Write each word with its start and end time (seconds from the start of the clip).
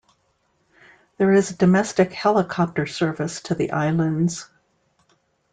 There 1.17 1.31
is 1.31 1.49
domestic 1.51 2.11
helicopter 2.11 2.87
service 2.87 3.39
to 3.41 3.53
the 3.53 3.69
islands. 3.71 4.49